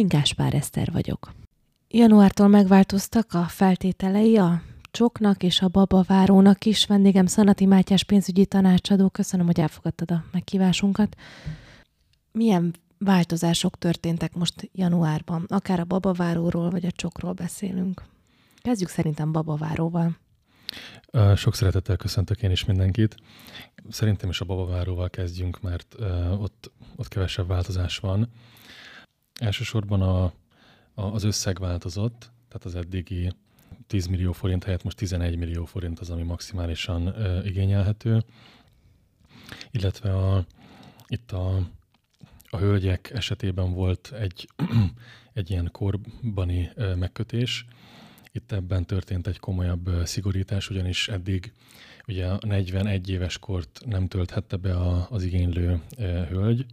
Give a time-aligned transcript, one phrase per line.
[0.00, 1.32] Én Gáspár Eszter vagyok.
[1.88, 6.86] Januártól megváltoztak a feltételei a csoknak és a babavárónak is.
[6.86, 9.08] Vendégem Szanati Mátyás pénzügyi tanácsadó.
[9.08, 11.16] Köszönöm, hogy elfogadtad a meghívásunkat.
[12.32, 15.44] Milyen változások történtek most januárban?
[15.48, 18.02] Akár a babaváróról vagy a csokról beszélünk.
[18.62, 20.16] Kezdjük szerintem babaváróval.
[21.34, 23.14] Sok szeretettel köszöntök én is mindenkit.
[23.88, 25.96] Szerintem is a babaváróval kezdjünk, mert
[26.38, 28.28] ott, ott kevesebb változás van.
[29.40, 30.32] Elsősorban a, a,
[30.94, 33.32] az összeg változott, tehát az eddigi
[33.86, 38.24] 10 millió forint helyett most 11 millió forint az, ami maximálisan uh, igényelhető.
[39.70, 40.44] Illetve a,
[41.06, 41.56] itt a,
[42.50, 44.48] a hölgyek esetében volt egy,
[45.32, 47.64] egy ilyen korbani uh, megkötés.
[48.32, 51.52] Itt ebben történt egy komolyabb uh, szigorítás, ugyanis eddig
[52.06, 56.66] ugye a 41 éves kort nem tölthette be a, az igénylő uh, hölgy.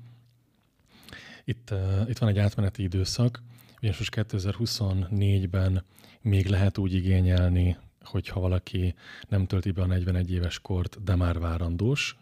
[1.50, 3.42] Itt, uh, itt van egy átmeneti időszak,
[3.78, 5.84] ugyanis most 2024-ben
[6.22, 8.96] még lehet úgy igényelni, hogyha valaki
[9.30, 12.18] nem tölti be a 41 éves kort, de már várandós.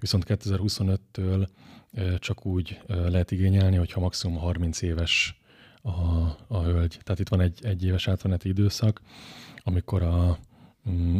[0.00, 1.48] Viszont 2025-től
[2.18, 5.38] csak úgy lehet igényelni, hogyha maximum 30 éves
[5.82, 5.90] a,
[6.46, 6.98] a hölgy.
[7.02, 9.00] Tehát itt van egy, egy éves átmeneti időszak,
[9.56, 10.38] amikor a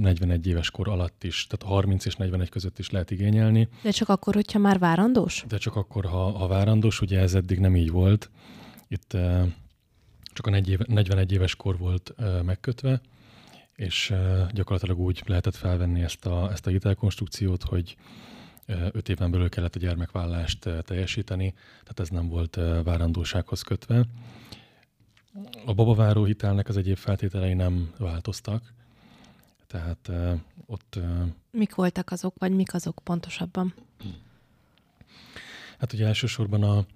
[0.00, 3.69] 41 mm, éves kor alatt is, tehát 30 és 41 között is lehet igényelni.
[3.83, 5.44] De csak akkor, hogyha már várandós?
[5.48, 8.30] De csak akkor, ha, ha várandós, ugye ez eddig nem így volt.
[8.88, 9.16] Itt
[10.33, 13.00] csak a 41 éves kor volt megkötve,
[13.75, 14.14] és
[14.52, 17.97] gyakorlatilag úgy lehetett felvenni ezt a, ezt a hitelkonstrukciót, hogy
[18.66, 24.05] öt éven belül kellett a gyermekvállást teljesíteni, tehát ez nem volt várandósághoz kötve.
[25.66, 28.72] A babaváró hitelnek az egyéb feltételei nem változtak,
[29.69, 30.11] tehát
[30.66, 30.98] ott...
[31.50, 33.75] Mik voltak azok, vagy mik azok pontosabban?
[35.78, 36.86] Hát ugye elsősorban a,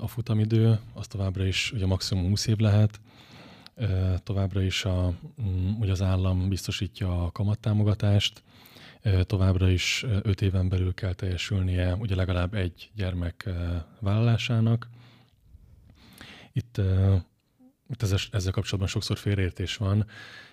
[0.00, 3.00] a futamidő az továbbra is ugye maximum 20 év lehet,
[4.22, 8.42] továbbra is a, mm, ugye az állam biztosítja a kamattámogatást,
[9.22, 13.48] továbbra is 5 éven belül kell teljesülnie ugye legalább egy gyermek
[14.00, 14.88] vállalásának.
[16.52, 16.80] Itt,
[17.88, 20.06] itt ezzel, ezzel kapcsolatban sokszor félreértés van.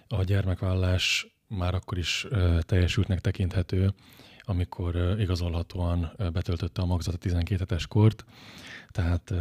[0.08, 2.28] A gyermekvállás már akkor is
[2.62, 3.94] teljesültnek tekinthető,
[4.46, 8.26] amikor igazolhatóan betöltötte a magzat a 12 hetes kort,
[8.92, 9.34] tehát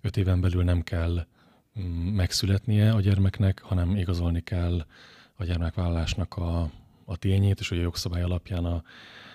[0.00, 1.26] öt éven belül nem kell
[1.80, 4.86] mm, megszületnie a gyermeknek, hanem igazolni kell
[5.34, 6.70] a gyermekvállalásnak a,
[7.04, 8.82] a tényét, és hogy a jogszabály alapján a,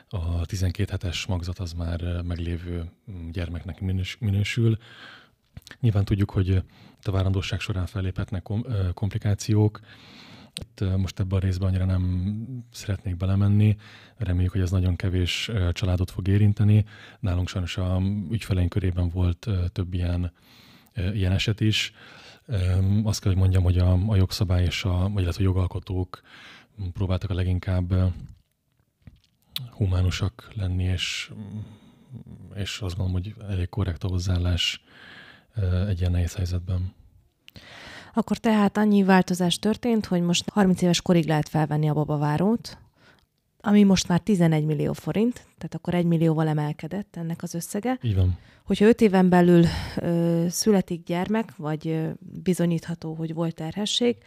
[0.09, 4.78] a 12 hetes magzat az már meglévő mm, gyermeknek minős, minősül.
[5.79, 6.63] Nyilván tudjuk, hogy
[7.03, 8.50] a várandóság során felléphetnek
[8.94, 9.79] komplikációk,
[10.59, 12.36] itt most ebben a részben annyira nem
[12.72, 13.78] szeretnék belemenni.
[14.18, 16.86] Reméljük, hogy ez nagyon kevés családot fog érinteni.
[17.19, 20.31] Nálunk sajnos a ügyfeleink körében volt több ilyen,
[21.14, 21.94] ilyen eset is.
[23.03, 26.22] Azt kell, hogy mondjam, hogy a, a jogszabály és a, vagy illetve a jogalkotók
[26.94, 28.14] próbáltak a leginkább
[29.72, 31.31] humánusak lenni, és,
[32.56, 34.84] és azt gondolom, hogy elég korrekt a hozzáállás
[35.88, 36.94] egy ilyen nehéz helyzetben.
[38.13, 42.78] Akkor tehát annyi változás történt, hogy most 30 éves korig lehet felvenni a babavárót,
[43.62, 48.00] ami most már 11 millió forint, tehát akkor 1 millióval emelkedett ennek az összege.
[48.02, 48.38] Így van.
[48.63, 49.66] Hogyha 5 éven belül
[49.96, 54.18] ö, születik gyermek, vagy ö, bizonyítható, hogy volt terhesség,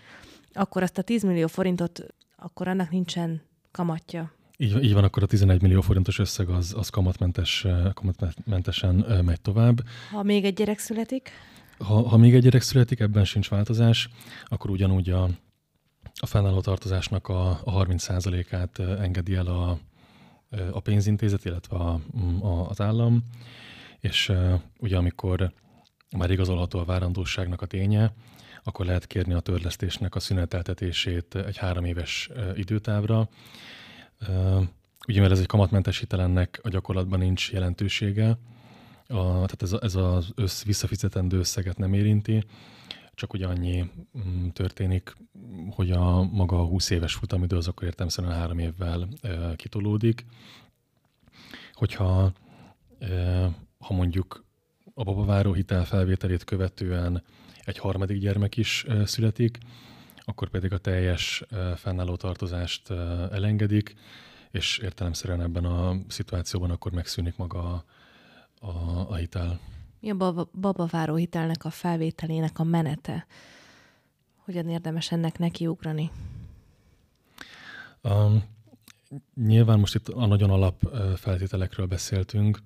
[0.53, 4.33] akkor azt a 10 millió forintot, akkor annak nincsen kamatja.
[4.57, 8.95] Így, így van, akkor a 11 millió forintos összeg az, az kamatmentes, kamatmentesen
[9.25, 9.83] megy tovább.
[10.11, 11.31] Ha még egy gyerek születik?
[11.79, 14.09] Ha, ha még egy gyerek születik, ebben sincs változás,
[14.45, 15.29] akkor ugyanúgy a,
[16.15, 19.79] a fennálló tartozásnak a, a 30%-át engedi el a,
[20.73, 22.01] a pénzintézet, illetve a,
[22.41, 23.25] a, az állam,
[24.01, 24.33] és
[24.79, 25.53] ugye amikor
[26.17, 28.13] már igazolható a várandóságnak a ténye,
[28.65, 33.29] akkor lehet kérni a törlesztésnek a szüneteltetését egy három éves időtávra.
[35.09, 38.39] Ugye, mert ez egy kamatmentes hitelennek a gyakorlatban nincs jelentősége,
[39.09, 42.45] a, tehát ez, a, ez az össz visszafizetendő összeget nem érinti,
[43.15, 45.17] csak ugye annyi mm, történik,
[45.71, 50.27] hogy a maga a 20 éves futamidő az akkor értelmszerűen három évvel e, kitolódik.
[51.73, 52.33] Hogyha
[52.99, 53.45] e,
[53.79, 54.45] ha mondjuk
[54.95, 57.23] a babaváró hitel felvételét követően
[57.65, 59.59] egy harmadik gyermek is e, születik,
[60.25, 62.95] akkor pedig a teljes e, fennálló tartozást e,
[63.33, 63.95] elengedik,
[64.51, 67.85] és értelemszerűen ebben a szituációban akkor megszűnik maga a
[68.61, 68.69] a,
[69.09, 69.61] a hitel.
[70.01, 73.27] Mi a baba, babaváró hitelnek a felvételének a menete?
[74.37, 76.11] Hogyan érdemes ennek nekiugrani?
[78.03, 78.45] Um,
[79.35, 80.83] nyilván most itt a nagyon alap
[81.17, 82.59] feltételekről beszéltünk.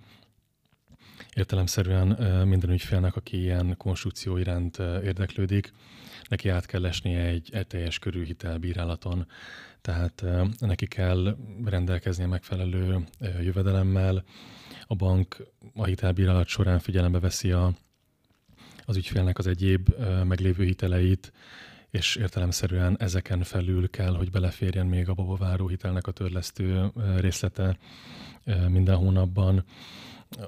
[1.35, 2.07] értelemszerűen
[2.49, 5.73] minden ügyfélnek, aki ilyen konstrukció iránt érdeklődik,
[6.29, 9.27] neki át kell esnie egy, egy teljes körű hitelbírálaton.
[9.81, 10.25] Tehát
[10.59, 13.07] neki kell rendelkeznie megfelelő
[13.41, 14.25] jövedelemmel,
[14.91, 17.73] a bank a hitelbírálat során figyelembe veszi a,
[18.85, 19.89] az ügyfélnek az egyéb
[20.25, 21.33] meglévő hiteleit,
[21.91, 27.79] és értelemszerűen ezeken felül kell, hogy beleférjen még a babaváró hitelnek a törlesztő részlete
[28.69, 29.65] minden hónapban.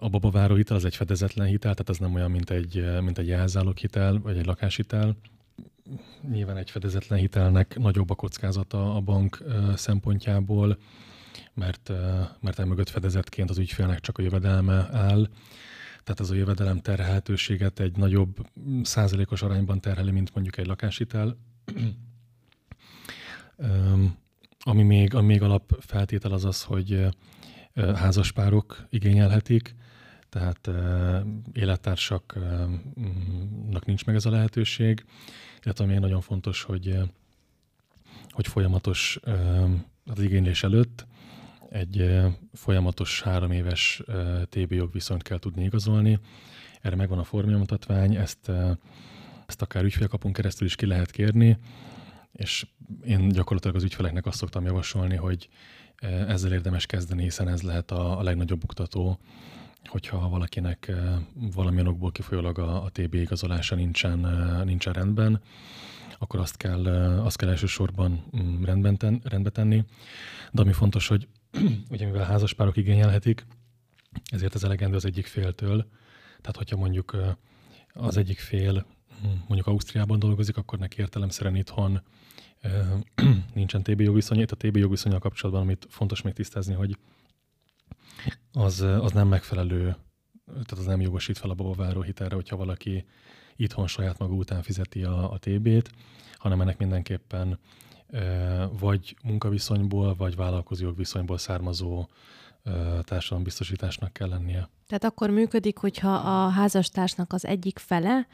[0.01, 3.27] A babaváró hitel az egy fedezetlen hitel, tehát az nem olyan, mint egy, mint egy
[3.27, 5.17] jelzálók hitel, vagy egy lakáshitel.
[6.31, 9.43] Nyilván egy fedezetlen hitelnek nagyobb a kockázata a bank
[9.75, 10.79] szempontjából,
[11.55, 11.93] mert,
[12.41, 15.29] mert emögött fedezetként az ügyfélnek csak a jövedelme áll,
[16.05, 18.47] tehát ez a jövedelem terhelhetőséget egy nagyobb
[18.83, 21.37] százalékos arányban terheli, mint mondjuk egy lakáshitel.
[24.65, 27.07] ami még, ami még alapfeltétel az az, hogy
[27.75, 29.75] házaspárok igényelhetik,
[30.29, 30.71] tehát
[31.53, 35.05] élettársaknak nincs meg ez a lehetőség,
[35.63, 36.99] illetve ami nagyon fontos, hogy,
[38.31, 39.21] hogy folyamatos
[40.07, 41.07] az igénylés előtt
[41.73, 42.21] egy
[42.53, 44.03] folyamatos három éves
[44.49, 46.19] TB jogviszonyt kell tudni igazolni.
[46.81, 48.51] Erre megvan a formnyomutatvány, ezt,
[49.47, 51.59] ezt akár ügyfélkapunk keresztül is ki lehet kérni,
[52.33, 52.67] és
[53.05, 55.49] én gyakorlatilag az ügyfeleknek azt szoktam javasolni, hogy
[56.29, 59.19] ezzel érdemes kezdeni, hiszen ez lehet a, a legnagyobb buktató,
[59.85, 60.93] hogyha valakinek
[61.55, 64.19] valamilyen okból kifolyólag a, a TB igazolása nincsen,
[64.65, 65.41] nincsen rendben,
[66.19, 66.87] akkor azt kell,
[67.25, 69.85] azt kell elsősorban mm, rendben ten, rendbe tenni.
[70.53, 71.29] De ami fontos, hogy
[71.91, 73.47] ugye mivel házaspárok igényelhetik,
[74.25, 75.87] ezért ez elegendő az egyik féltől.
[76.41, 77.17] Tehát, hogyha mondjuk
[77.93, 78.87] az egyik fél
[79.21, 82.03] hm, mondjuk Ausztriában dolgozik, akkor neki értelemszerűen itthon
[83.55, 84.41] nincsen TB jogviszony.
[84.41, 86.97] Itt a TB jogviszonyal kapcsolatban, amit fontos még tisztázni, hogy
[88.53, 89.97] az, az nem megfelelő,
[90.47, 93.05] tehát az nem jogosít fel a babaváró hitelre, hogyha valaki
[93.57, 95.91] itthon saját maga után fizeti a, a TB-t,
[96.37, 97.59] hanem ennek mindenképpen
[98.79, 102.09] vagy munkaviszonyból, vagy vállalkozó jogviszonyból származó
[103.03, 104.69] társadalombiztosításnak kell lennie.
[104.87, 108.27] Tehát akkor működik, hogyha a házastársnak az egyik fele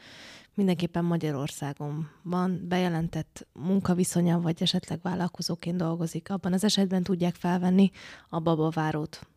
[0.53, 6.29] mindenképpen Magyarországon van bejelentett munkaviszonya, vagy esetleg vállalkozóként dolgozik.
[6.29, 7.91] Abban az esetben tudják felvenni
[8.29, 9.27] a babavárót.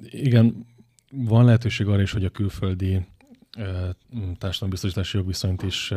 [0.00, 0.66] Igen,
[1.10, 3.06] van lehetőség arra is, hogy a külföldi
[4.38, 5.92] társadalombiztosítási jogviszonyt is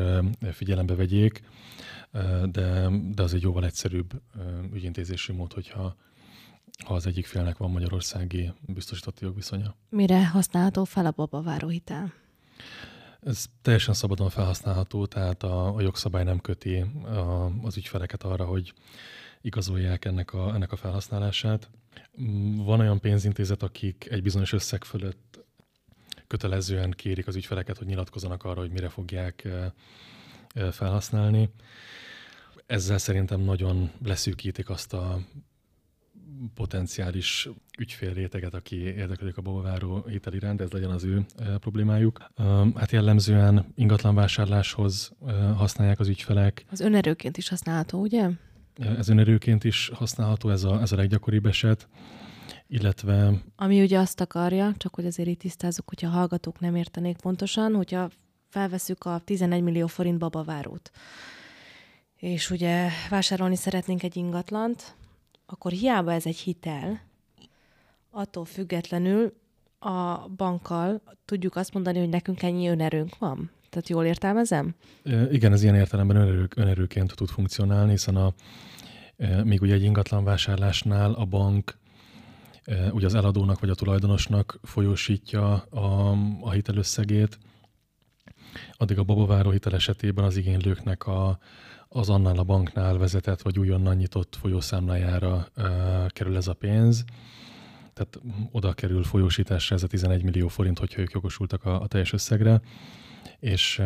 [0.52, 1.42] figyelembe vegyék
[2.52, 4.22] de, de az egy jóval egyszerűbb
[4.74, 5.96] ügyintézési mód, hogyha
[6.86, 9.76] ha az egyik félnek van magyarországi biztosított jogviszonya.
[9.90, 12.14] Mire használható fel a babaváró hitel?
[13.22, 18.74] Ez teljesen szabadon felhasználható, tehát a, a jogszabály nem köti a, az ügyfeleket arra, hogy
[19.42, 21.70] igazolják ennek a, ennek a felhasználását.
[22.56, 25.41] Van olyan pénzintézet, akik egy bizonyos összeg fölött
[26.32, 29.48] kötelezően kérik az ügyfeleket, hogy nyilatkozzanak arra, hogy mire fogják
[30.72, 31.50] felhasználni
[32.72, 35.20] ezzel szerintem nagyon leszűkítik azt a
[36.54, 42.32] potenciális ügyfélréteget, aki érdeklődik a babaváró hitel iránt, ez legyen az ő e, problémájuk.
[42.36, 42.44] E,
[42.76, 45.12] hát jellemzően ingatlanvásárláshoz
[45.56, 46.66] használják az ügyfelek.
[46.72, 48.30] Az önerőként is használható, ugye?
[48.98, 51.88] Ez önerőként is használható, ez a, ez a leggyakoribb eset.
[52.74, 53.34] Illetve...
[53.56, 57.76] Ami ugye azt akarja, csak hogy azért itt tisztázzuk, hogyha a hallgatók nem értenék pontosan,
[57.76, 58.10] hogyha
[58.50, 60.92] felveszük a 11 millió forint babavárót,
[62.16, 64.96] és ugye vásárolni szeretnénk egy ingatlant,
[65.46, 67.02] akkor hiába ez egy hitel,
[68.10, 69.34] attól függetlenül
[69.80, 73.52] a bankkal tudjuk azt mondani, hogy nekünk ennyi önerőnk van.
[73.70, 74.76] Tehát jól értelmezem?
[75.32, 78.34] Igen, ez ilyen értelemben önerő, önerőként tud funkcionálni, hiszen a,
[79.44, 81.80] még ugye egy ingatlan vásárlásnál a bank
[82.92, 87.40] ugye az eladónak vagy a tulajdonosnak folyósítja a, a hitelösszegét,
[88.78, 91.40] addig a babaváró hitel esetében az igénylőknek a,
[91.88, 97.06] az annál a banknál vezetett, vagy újonnan nyitott folyószámlájára uh, kerül ez a pénz.
[97.94, 98.20] Tehát
[98.52, 102.62] oda kerül folyósításra ez a 11 millió forint, hogyha ők jogosultak a, a teljes összegre.
[103.40, 103.82] És,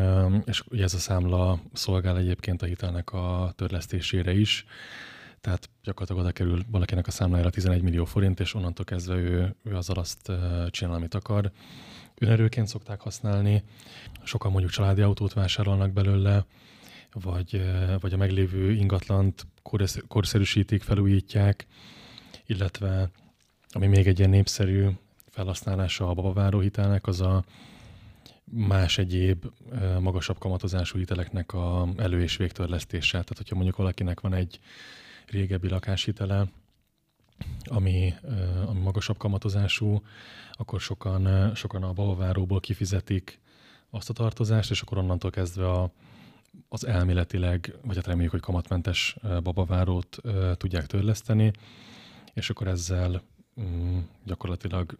[0.45, 4.65] és ugye ez a számla szolgál egyébként a hitelnek a törlesztésére is.
[5.45, 9.75] Tehát gyakorlatilag oda kerül valakinek a számlájára 11 millió forint, és onnantól kezdve ő, ő
[9.75, 10.31] azzal azt
[10.69, 11.51] csinál, amit akar.
[12.17, 13.63] Önerőként szokták használni,
[14.23, 16.45] sokan mondjuk családi autót vásárolnak belőle,
[17.11, 17.61] vagy,
[17.99, 19.47] vagy a meglévő ingatlant
[20.07, 21.65] korszerűsítik, felújítják,
[22.45, 23.09] illetve
[23.69, 24.87] ami még egy ilyen népszerű
[25.29, 27.43] felhasználása a babaváró hitelnek, az a
[28.43, 29.45] más egyéb
[29.99, 33.11] magasabb kamatozású hiteleknek a elő- és végtörlesztése.
[33.11, 34.59] Tehát, hogyha mondjuk valakinek van egy
[35.27, 36.47] régebbi lakáshitele,
[37.63, 38.13] ami,
[38.65, 40.01] ami magasabb kamatozású,
[40.51, 43.39] akkor sokan, sokan a babaváróból kifizetik
[43.89, 45.91] azt a tartozást, és akkor onnantól kezdve a,
[46.69, 50.17] az elméletileg, vagy hát reméljük, hogy kamatmentes babavárót
[50.57, 51.51] tudják törleszteni,
[52.33, 53.21] és akkor ezzel
[53.61, 54.97] mm, gyakorlatilag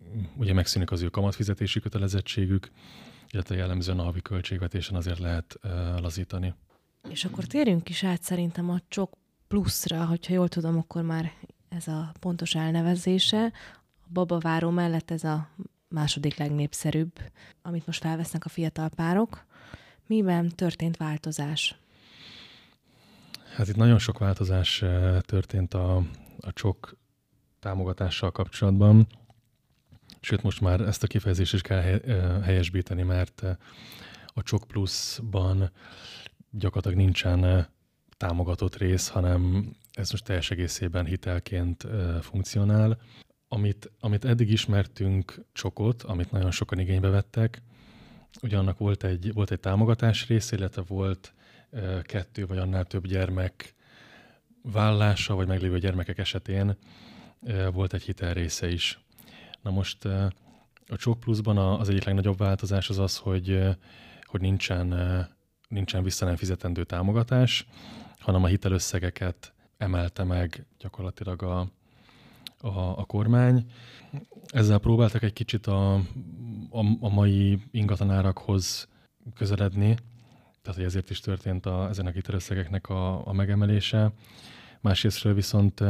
[0.00, 2.70] mm, ugye megszűnik az ő kamatfizetési kötelezettségük,
[3.30, 5.58] illetve jellemzően a havi költségvetésen azért lehet
[5.98, 6.54] lazítani.
[7.08, 9.12] És akkor térjünk is át szerintem a csok
[9.48, 11.32] pluszra, hogyha jól tudom, akkor már
[11.68, 13.44] ez a pontos elnevezése.
[14.04, 15.48] A babaváró mellett ez a
[15.88, 17.12] második legnépszerűbb,
[17.62, 19.44] amit most felvesznek a fiatal párok.
[20.06, 21.76] Miben történt változás?
[23.56, 25.96] Hát itt nagyon sok változás eh, történt a,
[26.40, 26.96] a csok
[27.60, 29.06] támogatással kapcsolatban.
[30.20, 33.56] Sőt, most már ezt a kifejezést is kell eh, helyesbíteni, mert eh,
[34.34, 35.70] a Csok Pluszban
[36.52, 37.68] gyakorlatilag nincsen
[38.16, 41.86] támogatott rész, hanem ez most teljes egészében hitelként
[42.20, 42.98] funkcionál.
[43.48, 47.62] Amit, amit eddig ismertünk csokot, amit nagyon sokan igénybe vettek,
[48.42, 51.34] ugyanak volt egy, volt egy támogatás rész, illetve volt
[52.02, 53.74] kettő vagy annál több gyermek
[54.62, 56.76] vállása, vagy meglévő gyermekek esetén
[57.72, 59.00] volt egy hitel része is.
[59.62, 60.04] Na most
[60.86, 63.60] a Csok Pluszban az egyik legnagyobb változás az az, hogy,
[64.22, 64.88] hogy nincsen,
[65.72, 67.66] nincsen vissza nem fizetendő támogatás,
[68.18, 71.60] hanem a hitelösszegeket emelte meg gyakorlatilag a,
[72.58, 73.70] a, a kormány.
[74.46, 75.94] Ezzel próbáltak egy kicsit a,
[76.70, 78.88] a, a mai ingatlanárakhoz
[79.34, 79.96] közeledni,
[80.62, 84.12] tehát hogy ezért is történt a, ezen a hitelösszegeknek a, a megemelése.
[84.80, 85.82] Másrésztről viszont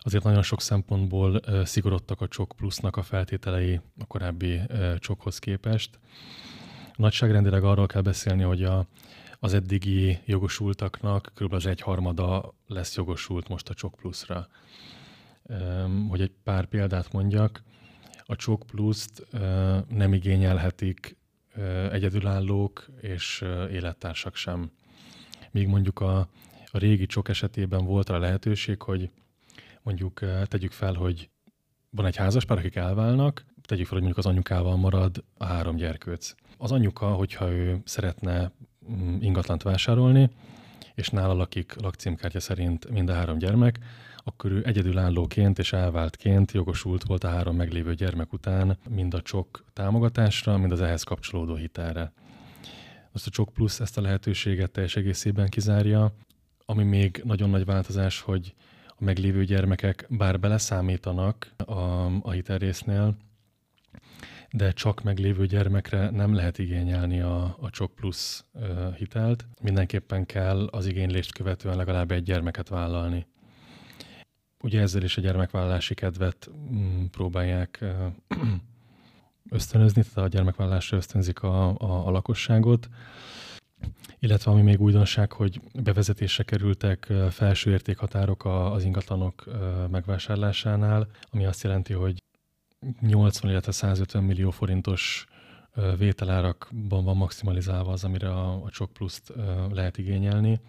[0.00, 4.60] azért nagyon sok szempontból szigorodtak a csok plusznak a feltételei a korábbi
[4.98, 5.98] csokhoz képest.
[6.98, 8.86] Nagyságrendileg arról kell beszélni, hogy a,
[9.38, 11.52] az eddigi jogosultaknak kb.
[11.52, 14.48] az egyharmada lesz jogosult most a Csok Pluszra.
[16.08, 17.62] Hogy egy pár példát mondjak,
[18.24, 19.26] a Csok Pluszt
[19.88, 21.16] nem igényelhetik
[21.90, 24.70] egyedülállók és élettársak sem.
[25.50, 26.18] Míg mondjuk a,
[26.70, 29.10] a régi csok esetében volt a lehetőség, hogy
[29.82, 31.30] mondjuk tegyük fel, hogy
[31.90, 36.34] van egy házaspár, akik elválnak, tegyük fel, hogy mondjuk az anyukával marad a három gyerkőc.
[36.58, 38.52] Az anyuka, hogyha ő szeretne
[38.90, 40.30] Mm, ingatlant vásárolni,
[40.94, 43.78] és nála lakik lakcímkártya szerint mind a három gyermek,
[44.16, 49.64] akkor ő egyedülállóként és elváltként jogosult volt a három meglévő gyermek után mind a csok
[49.72, 52.12] támogatásra, mind az ehhez kapcsolódó hitelre.
[53.12, 56.12] Most a csok plusz ezt a lehetőséget teljes egészében kizárja,
[56.64, 58.54] ami még nagyon nagy változás, hogy
[58.86, 61.72] a meglévő gyermekek bár beleszámítanak a,
[62.22, 63.16] a hitelrésznél,
[64.50, 69.46] de csak meglévő gyermekre nem lehet igényelni a, a Csok Plus uh, hitelt.
[69.62, 73.26] Mindenképpen kell az igénylést követően legalább egy gyermeket vállalni.
[74.62, 77.84] Ugye ezzel is a gyermekvállalási kedvet mm, próbálják
[79.50, 82.88] ösztönözni, tehát a gyermekvállalásra ösztönzik a, a, a lakosságot.
[84.18, 89.44] Illetve ami még újdonság, hogy bevezetésre kerültek felső értékhatárok az ingatlanok
[89.90, 92.18] megvásárlásánál, ami azt jelenti, hogy
[93.00, 95.26] 80, illetve 150 millió forintos
[95.98, 99.32] vételárakban van maximalizálva az, amire a, a Csok Plus-t
[99.70, 100.60] lehet igényelni.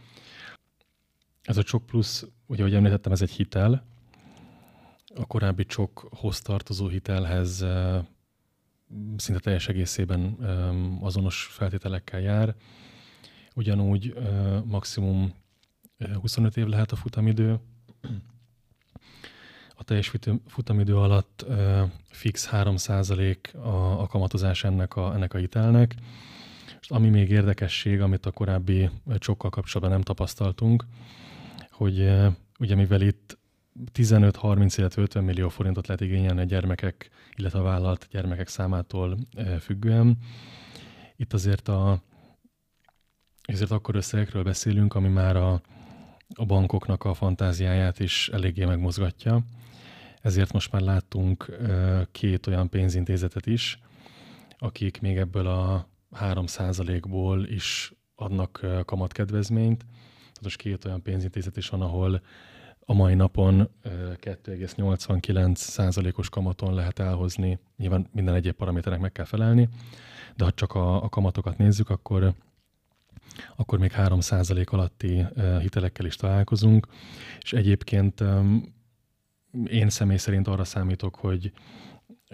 [1.44, 3.86] Ez a Csok Plus, ugye, ahogy említettem, ez egy hitel.
[5.16, 7.66] A korábbi Csokhoz tartozó hitelhez
[9.18, 10.22] szinte teljes egészében
[11.02, 12.56] azonos feltételekkel jár.
[13.56, 14.14] Ugyanúgy
[14.66, 15.34] maximum
[16.22, 17.60] 25 év lehet a futamidő,
[19.80, 20.12] a teljes
[20.48, 21.46] futamidő alatt
[22.10, 25.96] fix 3% a, a kamatozás ennek a, ennek a hitelnek.
[26.82, 30.86] És ami még érdekesség, amit a korábbi csokkal kapcsolatban nem tapasztaltunk,
[31.72, 32.12] hogy
[32.60, 33.38] ugye mivel itt
[33.94, 39.18] 15-30, illetve 50 millió forintot lehet igényelni a gyermekek, illetve a vállalt gyermekek számától
[39.60, 40.18] függően.
[41.16, 42.02] Itt azért a
[43.42, 45.62] ezért akkor összegekről beszélünk, ami már a,
[46.34, 49.44] a bankoknak a fantáziáját is eléggé megmozgatja
[50.22, 51.58] ezért most már láttunk
[52.12, 53.80] két olyan pénzintézetet is,
[54.58, 55.88] akik még ebből a
[56.20, 59.80] 3%-ból is adnak kamatkedvezményt.
[59.80, 62.22] Tehát most két olyan pénzintézet is van, ahol
[62.80, 69.70] a mai napon 2,89%-os kamaton lehet elhozni, nyilván minden egyéb paraméternek meg kell felelni,
[70.36, 72.34] de ha csak a, a kamatokat nézzük, akkor
[73.56, 75.26] akkor még 3% alatti
[75.60, 76.88] hitelekkel is találkozunk,
[77.42, 78.24] és egyébként
[79.66, 81.52] én személy szerint arra számítok, hogy,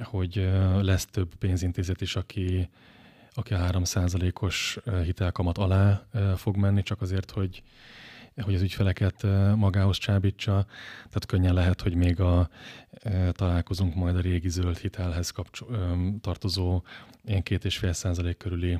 [0.03, 0.49] hogy
[0.81, 2.69] lesz több pénzintézet is, aki,
[3.33, 7.63] aki a 3%-os hitelkamat alá fog menni, csak azért, hogy
[8.41, 9.23] hogy az ügyfeleket
[9.55, 12.49] magához csábítsa, tehát könnyen lehet, hogy még a,
[13.31, 16.83] találkozunk majd a régi zöld hitelhez kapcsol, tartozó
[17.23, 18.79] ilyen két és fél százalék körüli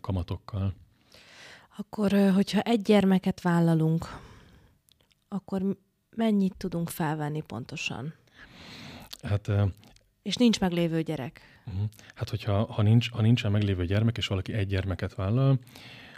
[0.00, 0.74] kamatokkal.
[1.76, 4.18] Akkor, hogyha egy gyermeket vállalunk,
[5.28, 5.76] akkor
[6.16, 8.14] mennyit tudunk felvenni pontosan?
[9.22, 9.50] Hát,
[10.22, 11.40] és nincs meglévő gyerek.
[11.66, 11.82] Uh-huh.
[12.14, 15.58] Hát, hogyha ha nincs, ha nincsen meglévő gyermek, és valaki egy gyermeket vállal,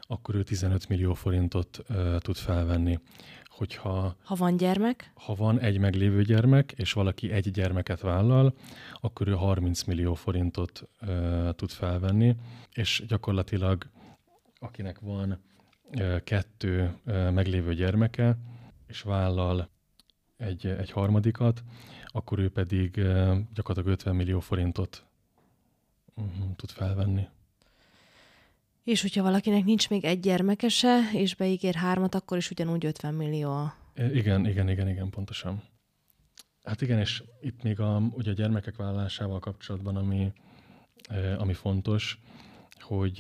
[0.01, 2.99] akkor ő 15 millió forintot uh, tud felvenni.
[3.45, 5.13] Hogyha, ha van gyermek?
[5.15, 8.55] Ha van egy meglévő gyermek, és valaki egy gyermeket vállal,
[9.01, 12.37] akkor ő 30 millió forintot uh, tud felvenni,
[12.73, 13.87] és gyakorlatilag
[14.59, 15.43] akinek van
[15.95, 18.39] uh, kettő uh, meglévő gyermeke,
[18.87, 19.69] és vállal
[20.37, 21.63] egy, egy harmadikat,
[22.07, 22.95] akkor ő pedig
[23.55, 25.05] gyakorlatilag 50 millió forintot
[26.15, 27.29] uh-huh, tud felvenni.
[28.85, 33.73] És hogyha valakinek nincs még egy gyermekese, és beígér hármat, akkor is ugyanúgy 50 millió.
[33.95, 35.63] Igen, igen, igen, igen, pontosan.
[36.65, 40.33] Hát igen, és itt még a, ugye a gyermekek vállalásával kapcsolatban, ami,
[41.39, 42.19] ami fontos,
[42.81, 43.15] hogy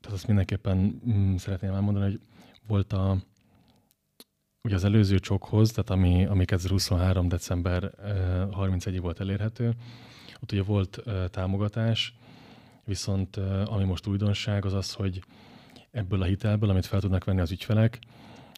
[0.00, 2.20] tehát azt mindenképpen mm, szeretném elmondani, hogy
[2.66, 3.22] volt a,
[4.68, 7.28] ugye az előző csokhoz, tehát ami, ami 2023.
[7.28, 7.92] december
[8.50, 9.74] 31-ig volt elérhető,
[10.40, 12.14] ott ugye volt támogatás,
[12.84, 15.22] viszont ami most újdonság az az, hogy
[15.90, 17.98] ebből a hitelből, amit fel tudnak venni az ügyfelek,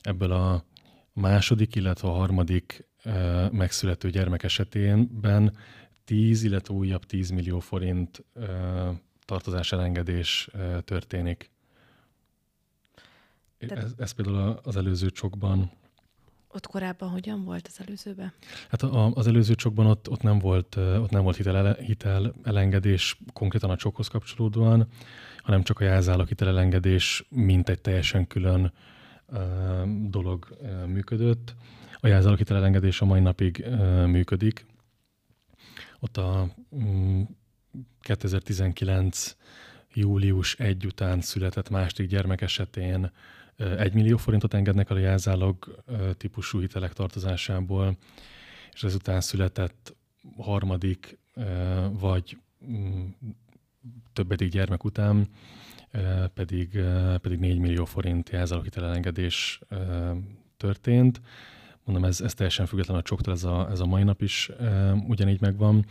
[0.02, 0.64] ebből a
[1.12, 2.88] második, illetve a harmadik
[3.50, 5.56] megszülető gyermek esetében
[6.04, 8.24] 10, illetve újabb 10 millió forint
[9.24, 10.48] tartozás elengedés
[10.84, 11.50] történik.
[13.58, 15.78] Ez, ez például az előző csokban
[16.52, 18.32] ott korábban hogyan volt az előzőben?
[18.70, 23.18] Hát a, az előző csokban ott, ott nem volt, ott nem volt hitel, hitel elengedés
[23.32, 24.86] konkrétan a csokhoz kapcsolódóan,
[25.42, 28.72] hanem csak a jelzálog hitel elengedés mint egy teljesen külön
[29.26, 29.38] uh,
[30.08, 31.54] dolog uh, működött.
[32.00, 34.66] A jelzálog hitel elengedés a mai napig uh, működik.
[36.00, 37.38] Ott a um,
[38.00, 39.36] 2019
[39.92, 43.10] július 1 után született második gyermek esetén
[43.78, 45.82] egy millió forintot engednek a jelzálog
[46.16, 47.96] típusú hitelek tartozásából,
[48.72, 49.96] és ezután született
[50.36, 51.18] harmadik
[51.90, 53.06] vagy mm,
[54.12, 55.28] többedik gyermek után
[56.34, 56.80] pedig,
[57.20, 59.60] pedig 4 millió forint jelzálog hitelelengedés
[60.56, 61.20] történt.
[61.84, 64.50] Mondom, ez, ez teljesen független a csoktól, ez a, ez a mai nap is
[65.06, 65.86] ugyanígy megvan,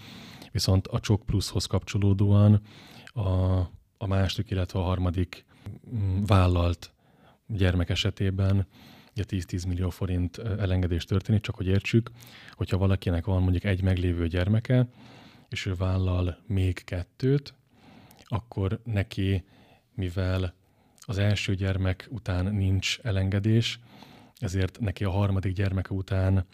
[0.51, 2.61] viszont a csok pluszhoz kapcsolódóan
[3.05, 3.59] a,
[3.97, 5.45] a második, illetve a harmadik
[5.95, 6.93] mm, vállalt
[7.49, 8.67] gyermek esetében
[9.15, 12.11] ugye 10-10 millió forint elengedés történik, csak hogy értsük,
[12.51, 14.87] hogyha valakinek van mondjuk egy meglévő gyermeke,
[15.49, 17.53] és ő vállal még kettőt,
[18.23, 19.43] akkor neki,
[19.93, 20.53] mivel
[20.99, 23.79] az első gyermek után nincs elengedés,
[24.37, 26.45] ezért neki a harmadik gyermeke után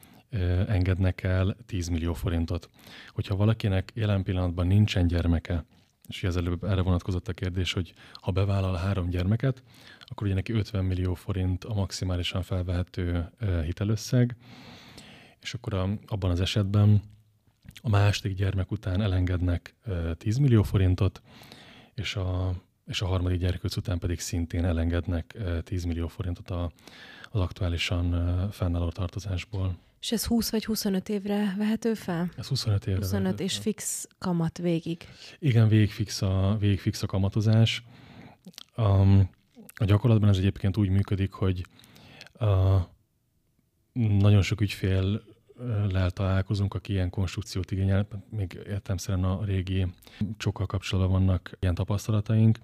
[0.67, 2.69] engednek el 10 millió forintot.
[3.09, 5.65] Hogyha valakinek jelen pillanatban nincsen gyermeke,
[6.07, 9.63] és ez előbb erre vonatkozott a kérdés, hogy ha bevállal három gyermeket,
[9.99, 13.31] akkor ugye neki 50 millió forint a maximálisan felvehető
[13.63, 14.35] hitelösszeg,
[15.41, 17.01] és akkor a, abban az esetben
[17.81, 19.75] a második gyermek után elengednek
[20.17, 21.21] 10 millió forintot,
[21.93, 22.53] és a,
[22.85, 26.71] és a harmadik gyerek után pedig szintén elengednek 10 millió forintot a,
[27.31, 29.77] az aktuálisan fennálló tartozásból.
[29.99, 32.31] És ez 20 vagy 25 évre vehető fel?
[32.37, 33.61] Ez 25 évre 25 és fel.
[33.61, 35.07] fix kamat végig.
[35.39, 37.83] Igen, végig fix a, végig fix a kamatozás.
[38.77, 39.29] Um,
[39.75, 41.65] a gyakorlatban ez egyébként úgy működik, hogy
[42.39, 42.81] uh,
[43.93, 45.23] nagyon sok ügyfél
[45.91, 49.87] lel találkozunk, aki ilyen konstrukciót igényel, még értelmszerűen a régi
[50.37, 52.57] csokkal kapcsolatban vannak ilyen tapasztalataink.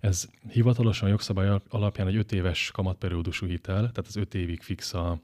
[0.00, 5.18] Ez hivatalosan jogszabály alapján egy öt éves kamatperiódusú hitel, tehát az öt évig fix a,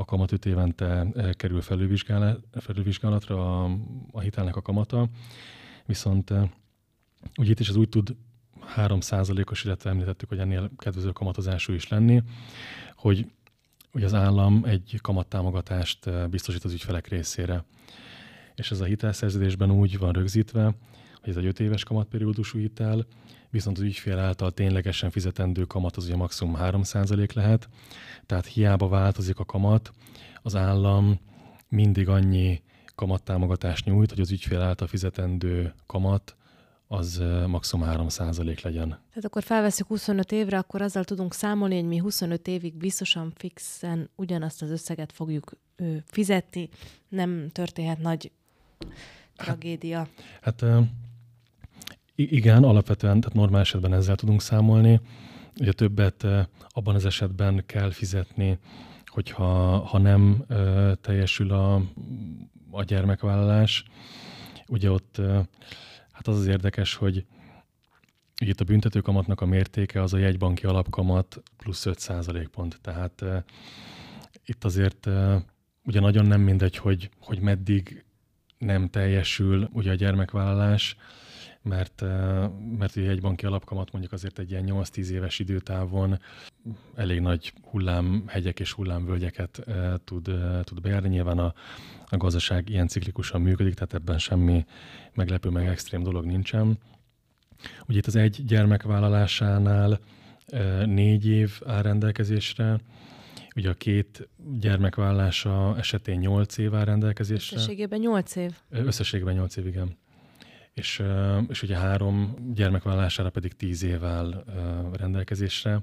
[0.00, 3.70] a kamat öt évente eh, kerül felülvizsgálatra a,
[4.12, 5.08] a hitelnek a kamata,
[5.86, 6.50] viszont eh,
[7.38, 8.16] ugye itt is ez úgy tud
[8.76, 12.22] 3%-os, illetve említettük, hogy ennél kedvező kamatozású is lenni,
[12.94, 13.30] hogy,
[13.92, 17.64] hogy az állam egy kamattámogatást eh, biztosít az ügyfelek részére.
[18.54, 20.74] És ez a hitelszerződésben úgy van rögzítve,
[21.20, 23.06] hogy ez egy 5 éves kamatperiódusú hitel,
[23.50, 27.68] viszont az ügyfél által ténylegesen fizetendő kamat az ugye maximum 3% lehet,
[28.26, 29.90] tehát hiába változik a kamat,
[30.42, 31.20] az állam
[31.68, 32.62] mindig annyi
[32.94, 36.36] kamattámogatást nyújt, hogy az ügyfél által fizetendő kamat
[36.86, 38.88] az maximum 3% legyen.
[38.88, 44.10] Tehát akkor felveszünk 25 évre, akkor azzal tudunk számolni, hogy mi 25 évig biztosan fixen
[44.16, 46.68] ugyanazt az összeget fogjuk ő, fizetni,
[47.08, 48.32] nem történhet nagy
[49.36, 50.08] tragédia.
[50.40, 50.82] Hát, hát
[52.22, 55.00] igen, alapvetően, tehát normál esetben ezzel tudunk számolni,
[55.60, 56.26] ugye többet
[56.68, 58.58] abban az esetben kell fizetni,
[59.06, 60.44] hogyha ha nem
[61.00, 61.74] teljesül a,
[62.70, 63.84] a gyermekvállalás.
[64.68, 65.20] Ugye ott
[66.12, 67.24] hát az az érdekes, hogy
[68.40, 72.78] Ugye itt a büntetőkamatnak a mértéke az a jegybanki alapkamat plusz 5 pont.
[72.82, 73.24] Tehát
[74.44, 75.08] itt azért
[75.84, 78.04] ugye nagyon nem mindegy, hogy, hogy meddig
[78.58, 80.96] nem teljesül ugye a gyermekvállalás,
[81.62, 82.08] mert, uh,
[82.78, 86.20] mert ugye egy banki alapkamat mondjuk azért egy ilyen 8-10 éves időtávon
[86.94, 91.08] elég nagy hullámhegyek és hullámvölgyeket uh, tud, uh, tud bejárni.
[91.08, 91.54] Nyilván a,
[92.06, 94.64] a gazdaság ilyen ciklikusan működik, tehát ebben semmi
[95.14, 96.78] meglepő, meg extrém dolog nincsen.
[97.86, 100.00] Ugye itt az egy gyermek vállalásánál
[100.84, 102.80] négy év áll rendelkezésre,
[103.56, 104.28] ugye a két
[104.60, 107.56] gyermekvállása esetén nyolc év áll rendelkezésre.
[107.56, 108.52] Összességében nyolc év?
[108.68, 109.96] Összességében nyolc év, igen.
[110.74, 111.02] És,
[111.48, 114.44] és ugye három gyermekvállására pedig tíz év áll
[114.92, 115.82] rendelkezésre.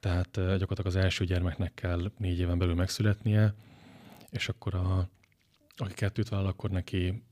[0.00, 3.54] Tehát gyakorlatilag az első gyermeknek kell négy éven belül megszületnie,
[4.30, 5.08] és akkor a,
[5.76, 7.22] aki kettőt vállal, akkor neki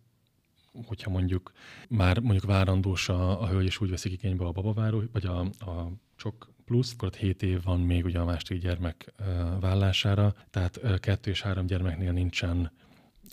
[0.86, 1.52] hogyha mondjuk
[1.88, 5.92] már mondjuk várandós a, a hölgy, és úgy veszik igénybe a babaváró, vagy a, a
[6.16, 9.12] csok plusz, akkor ott 7 év van még ugye a második gyermek
[9.60, 12.72] vállására, tehát kettő és három gyermeknél nincsen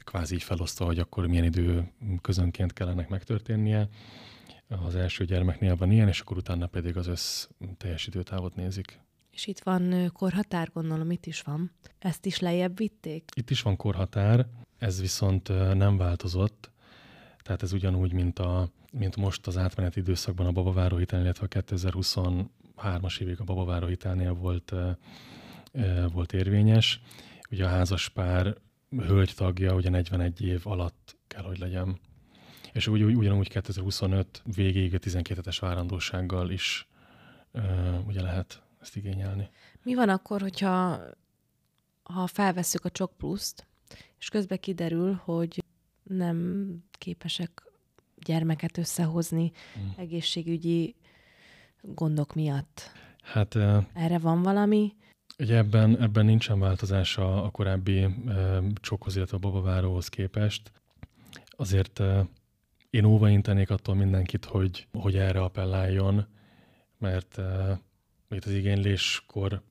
[0.04, 3.90] kvázi így felosztva, hogy akkor milyen idő közönként kellene megtörténnie.
[4.68, 9.00] Az első gyermeknél van ilyen, és akkor utána pedig az össz teljes időtávot nézik.
[9.32, 11.72] És itt van korhatár, gondolom, itt is van.
[12.00, 13.30] Ezt is lejjebb vitték?
[13.36, 16.72] Itt is van korhatár, ez viszont nem változott.
[17.42, 23.20] Tehát ez ugyanúgy, mint, a, mint most az átmeneti időszakban a babaváró illetve a 2023-as
[23.20, 23.88] évig a babaváró
[24.34, 24.74] volt,
[26.14, 27.02] volt érvényes.
[27.52, 28.56] Ugye a házas pár
[28.98, 32.00] hölgy tagja ugye 41 év alatt kell, hogy legyen.
[32.74, 36.88] És úgy, ugyanúgy 2025 végéig a 12 hetes várandósággal is
[38.08, 39.50] ugye lehet ezt igényelni.
[39.84, 41.00] Mi van akkor, hogyha
[42.04, 43.68] ha felvesszük a Csok Pluszt,
[44.20, 45.64] és közben kiderül, hogy
[46.04, 47.64] nem képesek
[48.16, 49.90] gyermeket összehozni mm.
[49.98, 50.96] egészségügyi
[51.82, 52.92] gondok miatt.
[53.22, 53.56] Hát,
[53.94, 54.96] Erre van valami?
[55.40, 58.10] Ugye ebben, ebben nincsen változás a, a korábbi e,
[58.74, 60.72] csokhoz, illetve a babaváróhoz képest.
[61.46, 62.28] Azért e,
[62.90, 66.26] én óvaintenék attól mindenkit, hogy, hogy erre appelláljon,
[66.98, 67.80] mert e,
[68.30, 69.62] itt az igényléskor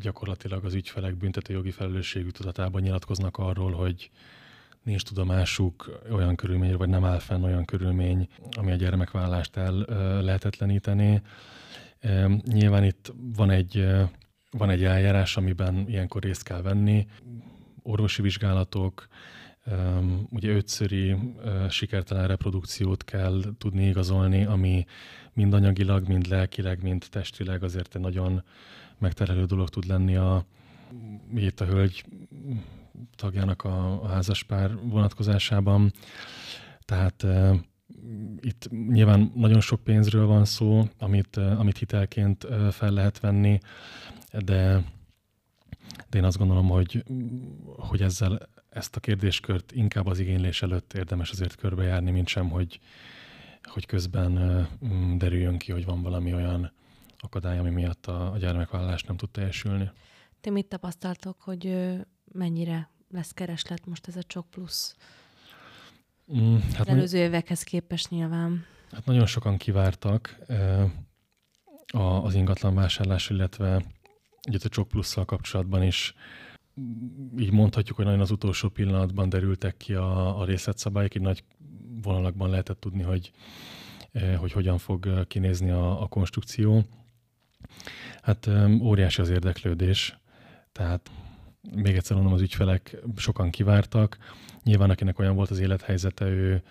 [0.00, 4.10] gyakorlatilag az ügyfelek büntetőjogi felelősségű tudatában nyilatkoznak arról, hogy
[4.82, 9.74] nincs tudomásuk olyan körülmény, vagy nem áll fenn olyan körülmény, ami a gyermekvállást el
[10.22, 11.20] lehetetlenítené.
[12.44, 13.86] Nyilván itt van egy,
[14.50, 17.06] van egy eljárás, amiben ilyenkor részt kell venni,
[17.82, 19.08] orvosi vizsgálatok,
[20.30, 21.16] ugye ötszöri
[21.68, 24.84] sikertelen reprodukciót kell tudni igazolni, ami
[25.32, 28.42] mind anyagilag, mind lelkileg, mind testileg azért egy nagyon
[28.98, 30.44] megterhelő dolog tud lenni a,
[31.34, 32.04] itt a hölgy
[33.16, 35.92] tagjának a, a házaspár vonatkozásában.
[36.84, 37.26] Tehát
[38.40, 43.58] itt nyilván nagyon sok pénzről van szó, amit, amit hitelként fel lehet venni,
[44.32, 44.84] de,
[46.10, 47.04] de én azt gondolom, hogy,
[47.76, 52.80] hogy ezzel ezt a kérdéskört inkább az igénylés előtt érdemes azért körbejárni, mint sem, hogy,
[53.62, 54.66] hogy közben
[55.18, 56.72] derüljön ki, hogy van valami olyan
[57.18, 59.90] akadály, ami miatt a, a gyermekvállás nem tud teljesülni.
[60.40, 61.94] Ti mit tapasztaltok, hogy
[62.32, 64.96] mennyire lesz kereslet most ez a Csok Plusz?
[66.36, 68.64] Mm, hát az előző évekhez képest nyilván.
[68.92, 70.38] Hát nagyon sokan kivártak
[71.92, 73.82] az ingatlan vásárlás, illetve
[74.48, 76.14] ugye a Csok Plusszal kapcsolatban is
[77.38, 81.44] így mondhatjuk, hogy nagyon az utolsó pillanatban derültek ki a, a részletszabályok, így nagy
[82.02, 83.32] vonalakban lehetett tudni, hogy,
[84.36, 86.84] hogy hogyan fog kinézni a, a konstrukció.
[88.22, 90.18] Hát óriási az érdeklődés,
[90.72, 91.10] tehát
[91.74, 94.18] még egyszer mondom, az ügyfelek sokan kivártak.
[94.62, 96.62] Nyilván akinek olyan volt az élethelyzete, ő,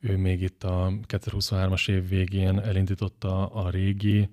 [0.00, 4.28] ő még itt a 2023-as év végén elindította a régi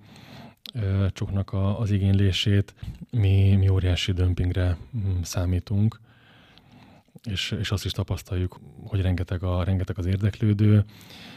[1.12, 2.74] csoknak a, az igénylését.
[3.10, 6.00] Mi, mi óriási dömpingre mm, számítunk,
[7.22, 10.84] és, és azt is tapasztaljuk, hogy rengeteg, a, rengeteg az érdeklődő,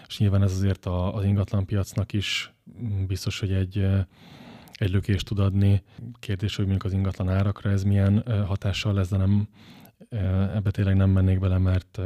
[0.08, 3.88] és nyilván ez azért a, az ingatlanpiacnak is mm, biztos, hogy egy
[4.74, 5.84] egy lökést tud adni.
[6.20, 9.48] Kérdés, hogy mondjuk az ingatlan árakra ez milyen hatással lesz, de nem,
[10.54, 12.00] ebbe tényleg nem mennék bele, mert,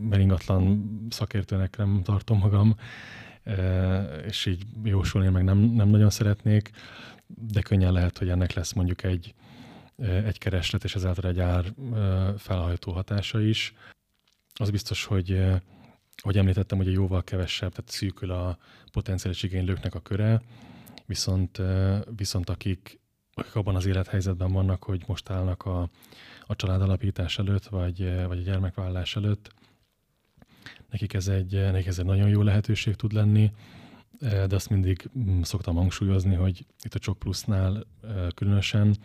[0.00, 2.76] mert ingatlan szakértőnek nem tartom magam,
[4.26, 6.70] és így jósolni meg nem, nem nagyon szeretnék,
[7.26, 9.34] de könnyen lehet, hogy ennek lesz mondjuk egy,
[10.24, 11.64] egy kereslet, és ezáltal egy ár
[12.36, 13.74] felhajtó hatása is.
[14.54, 15.40] Az biztos, hogy
[16.22, 18.58] hogy említettem, hogy jóval kevesebb, tehát szűkül a
[18.92, 20.40] potenciális igénylőknek a köre,
[21.08, 21.62] viszont,
[22.16, 23.00] viszont akik,
[23.34, 25.90] akik abban az élethelyzetben vannak, hogy most állnak a,
[26.46, 29.54] a családalapítás előtt, vagy, vagy a gyermekvállás előtt,
[30.90, 33.52] nekik ez, egy, nekik ez egy nagyon jó lehetőség tud lenni,
[34.20, 37.86] de azt mindig mm, szoktam hangsúlyozni, hogy itt a Csok Plusznál
[38.34, 38.96] különösen,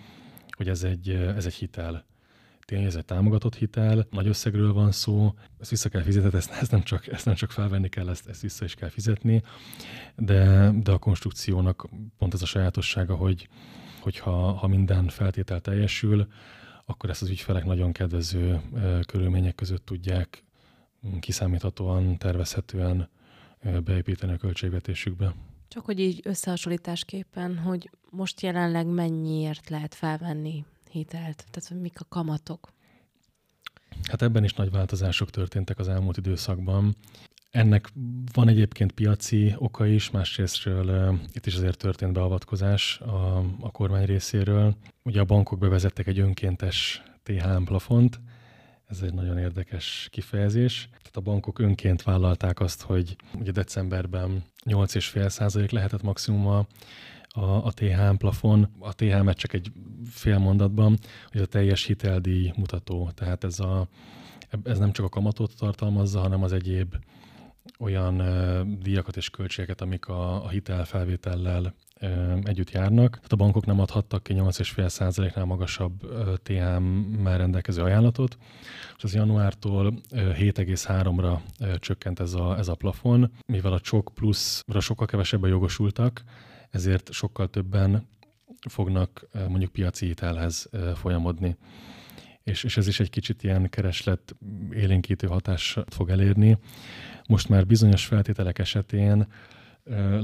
[0.50, 2.06] hogy ez egy, ez egy hitel.
[2.65, 6.71] Tényleg ez egy támogatott hitel, nagy összegről van szó, ezt vissza kell fizetni, ezt, ezt,
[6.71, 9.43] nem, csak, ezt nem csak felvenni kell, ezt, ezt vissza is kell fizetni,
[10.15, 13.47] de, de a konstrukciónak pont ez a sajátossága, hogy
[13.99, 16.28] hogyha ha minden feltétel teljesül,
[16.86, 18.62] akkor ezt az ügyfelek nagyon kedvező
[19.06, 20.43] körülmények között tudják
[21.19, 23.10] kiszámíthatóan, tervezhetően
[23.84, 25.36] beépíteni a költségvetésükbe.
[25.67, 31.45] Csak hogy így összehasonlításképpen, hogy most jelenleg mennyiért lehet felvenni hitelt?
[31.51, 32.71] Tehát mik a kamatok?
[34.03, 36.95] Hát ebben is nagy változások történtek az elmúlt időszakban.
[37.51, 37.89] Ennek
[38.34, 44.75] van egyébként piaci oka is, másrésztről itt is azért történt beavatkozás a, a kormány részéről.
[45.03, 48.19] Ugye a bankok bevezettek egy önkéntes THM plafont,
[48.86, 50.89] ez egy nagyon érdekes kifejezés.
[50.91, 56.65] Tehát a bankok önként vállalták azt, hogy ugye decemberben 8,5% lehetett maximum a,
[57.36, 58.69] a, a THM plafon.
[58.80, 59.72] A THM-et csak egy
[60.10, 60.98] fél mondatban,
[61.32, 63.12] hogy a teljes hiteldíj mutató.
[63.13, 63.88] Tehát ez, a,
[64.63, 66.96] ez nem csak a kamatot tartalmazza, hanem az egyéb
[67.80, 71.74] olyan uh, díjakat és költségeket, amik a, a hitelfelvétellel
[72.43, 73.15] együtt járnak.
[73.15, 75.91] Tehát a bankok nem adhattak ki 8,5%-nál magasabb
[76.43, 78.38] THM-mel rendelkező ajánlatot,
[78.98, 81.39] és az januártól 7,3-ra
[81.80, 86.24] csökkent ez a, ez a plafon, mivel a csok pluszra sokkal kevesebben jogosultak,
[86.74, 88.08] ezért sokkal többen
[88.70, 91.56] fognak mondjuk piaci hitelhez folyamodni.
[92.44, 94.36] És, és ez is egy kicsit ilyen kereslet
[94.72, 96.58] élénkítő hatást fog elérni.
[97.28, 99.28] Most már bizonyos feltételek esetén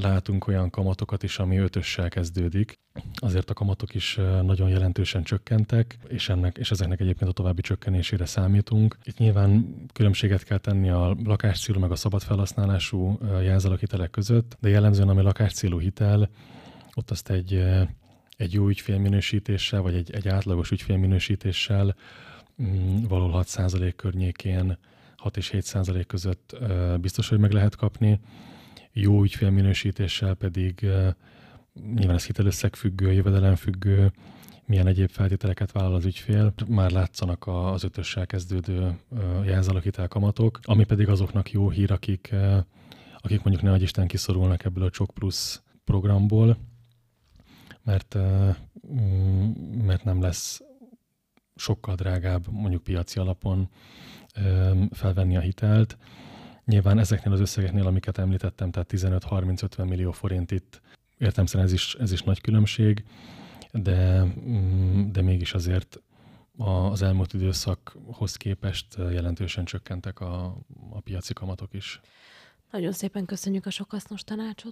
[0.02, 2.80] látunk olyan kamatokat is, ami ötössel kezdődik.
[3.14, 8.26] Azért a kamatok is nagyon jelentősen csökkentek, és, ennek, és ezeknek egyébként a további csökkenésére
[8.26, 8.98] számítunk.
[9.04, 15.10] Itt nyilván különbséget kell tenni a lakáscélú meg a szabad felhasználású jelzálóhitelek között, de jellemzően
[15.10, 16.30] ami lakáscélú hitel,
[16.94, 17.64] ott azt egy,
[18.38, 21.96] egy jó ügyfélminősítéssel, vagy egy, egy átlagos ügyfélminősítéssel
[22.62, 24.78] mm, való 6% környékén
[25.18, 26.58] 6 és 7% között
[27.02, 28.20] biztos, hogy meg lehet kapni
[28.94, 30.88] jó ügyfélminősítéssel pedig
[31.96, 34.12] nyilván ez hitelösszegfüggő, jövedelemfüggő,
[34.66, 36.54] milyen egyéb feltételeket vállal az ügyfél.
[36.68, 39.00] Már látszanak az ötössel kezdődő
[40.08, 42.36] kamatok, ami pedig azoknak jó hír, akik,
[43.18, 46.58] akik mondjuk ne Isten kiszorulnak ebből a Csok Plus programból,
[47.84, 48.18] mert,
[48.94, 49.52] mm,
[49.86, 50.62] mert nem lesz
[51.56, 53.70] sokkal drágább mondjuk piaci alapon
[54.92, 55.98] felvenni a hitelt,
[56.70, 60.82] Nyilván ezeknél az összegeknél, amiket említettem, tehát 15-30-50 millió forint itt,
[61.18, 63.04] értem szerint ez is, ez is nagy különbség,
[63.72, 66.02] de, mm, de mégis azért
[66.58, 70.58] az elmúlt időszakhoz képest jelentősen csökkentek a,
[70.90, 72.02] a piaci kamatok is.
[72.72, 74.68] Nagyon szépen köszönjük a sok hasznos tanácsot.